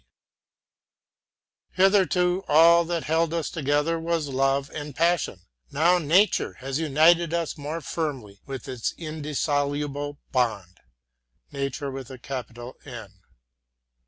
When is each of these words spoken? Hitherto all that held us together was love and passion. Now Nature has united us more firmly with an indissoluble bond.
Hitherto 1.73 2.43
all 2.47 2.85
that 2.85 3.03
held 3.03 3.35
us 3.35 3.51
together 3.51 3.99
was 3.99 4.29
love 4.29 4.71
and 4.73 4.95
passion. 4.95 5.41
Now 5.69 5.99
Nature 5.99 6.53
has 6.53 6.79
united 6.79 7.35
us 7.35 7.55
more 7.55 7.81
firmly 7.81 8.41
with 8.47 8.67
an 8.67 8.79
indissoluble 8.97 10.17
bond. 10.31 10.79